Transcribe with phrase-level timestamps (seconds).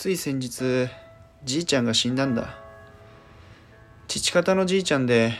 [0.00, 0.88] つい先日
[1.44, 2.56] じいちゃんが死んだんだ。
[4.08, 5.34] 父方のじいちゃんで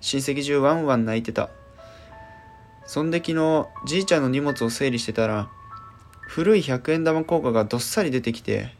[0.00, 1.50] 親戚中ワンワン泣いてた。
[2.86, 5.50] そんで昨日じいちゃんの荷物を整理してたら
[6.22, 8.74] 古い100円玉硬貨がどっさり出てきて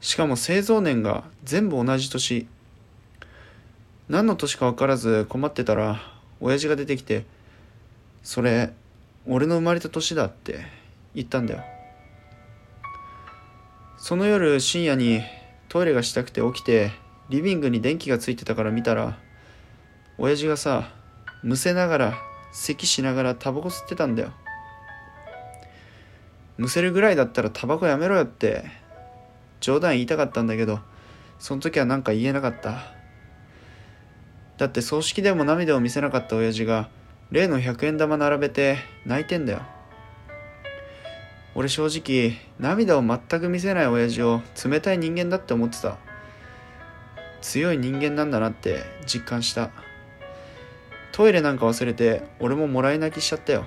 [0.00, 2.46] しかも製造年が全部同じ年。
[4.08, 6.00] 何の年か分からず困ってたら
[6.40, 7.24] 親父が出てきて
[8.22, 8.72] 「それ
[9.26, 10.66] 俺の生まれた年だ」って
[11.16, 11.81] 言ったんだよ。
[14.02, 15.22] その夜深夜に
[15.68, 16.90] トイレがしたくて起きて
[17.28, 19.16] リビングに電気がついてたから見たら
[20.18, 20.88] 親父がさ
[21.44, 22.14] むせながら
[22.52, 24.32] 咳しながらタバコ吸ってたんだよ。
[26.58, 28.64] むせるぐらいだったらタバコやめろよって
[29.60, 30.80] 冗談言いたかったんだけど
[31.38, 32.82] その時は何か言えなかった。
[34.58, 36.88] だって葬式でも涙を見せなかった親父が
[37.30, 39.62] 例の100円玉並べて泣いてんだよ。
[41.54, 45.98] 俺正直涙を全く見せない親父を冷たい人間だって思ってた。
[47.42, 49.70] 強い人間なんだなって実感した。
[51.12, 53.64] トイレなんか忘れて俺ももらい泣きしちゃったよ。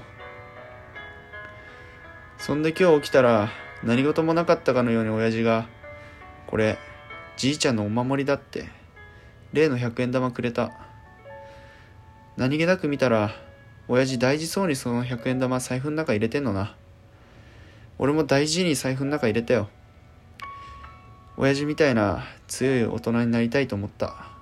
[2.40, 3.50] そんで今日起きたら
[3.84, 5.68] 何事もなかったかのように親父が
[6.48, 6.78] 「これ
[7.38, 8.66] じいちゃんのお守りだ」って
[9.54, 10.72] 例の100円玉くれた。
[12.36, 13.32] 何気なく見たら
[13.88, 16.76] 親父大事そうにその100円玉財布の中入れてんのな。
[17.98, 19.70] 俺も大事に財布の中入れたよ。
[21.38, 24.35] 親父みたいな強い大人になりたいと思った。